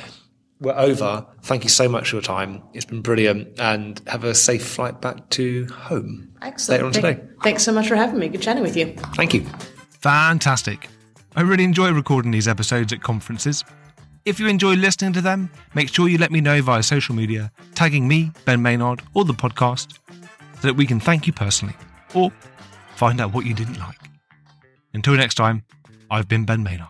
we're 0.62 0.78
over. 0.78 1.26
Thank 1.42 1.64
you 1.64 1.70
so 1.70 1.88
much 1.88 2.10
for 2.10 2.16
your 2.16 2.22
time. 2.22 2.62
It's 2.72 2.84
been 2.84 3.02
brilliant, 3.02 3.60
and 3.60 4.00
have 4.06 4.24
a 4.24 4.34
safe 4.34 4.66
flight 4.66 5.00
back 5.00 5.28
to 5.30 5.66
home. 5.66 6.32
Excellent. 6.40 6.78
Later 6.78 6.86
on 6.86 6.92
Thank, 6.92 7.20
today. 7.20 7.34
Thanks 7.42 7.62
so 7.62 7.72
much 7.72 7.88
for 7.88 7.96
having 7.96 8.18
me. 8.18 8.28
Good 8.28 8.42
chatting 8.42 8.62
with 8.62 8.76
you. 8.76 8.94
Thank 9.14 9.34
you. 9.34 9.44
Fantastic. 10.00 10.88
I 11.36 11.42
really 11.42 11.64
enjoy 11.64 11.92
recording 11.92 12.30
these 12.30 12.48
episodes 12.48 12.92
at 12.92 13.02
conferences. 13.02 13.64
If 14.24 14.38
you 14.38 14.46
enjoy 14.46 14.74
listening 14.74 15.12
to 15.14 15.20
them, 15.20 15.50
make 15.74 15.88
sure 15.88 16.08
you 16.08 16.18
let 16.18 16.30
me 16.30 16.40
know 16.40 16.62
via 16.62 16.82
social 16.82 17.14
media, 17.14 17.50
tagging 17.74 18.06
me, 18.06 18.30
Ben 18.44 18.62
Maynard, 18.62 19.02
or 19.14 19.24
the 19.24 19.32
podcast, 19.32 19.98
so 20.60 20.68
that 20.68 20.74
we 20.74 20.86
can 20.86 21.00
thank 21.00 21.26
you 21.26 21.32
personally 21.32 21.74
or 22.14 22.30
find 22.94 23.20
out 23.20 23.32
what 23.32 23.46
you 23.46 23.54
didn't 23.54 23.78
like. 23.78 23.98
Until 24.94 25.14
next 25.14 25.34
time, 25.34 25.64
I've 26.10 26.28
been 26.28 26.44
Ben 26.44 26.62
Maynard. 26.62 26.88